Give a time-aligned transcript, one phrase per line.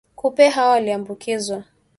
[0.15, 1.63] kupe hao walioambukizwa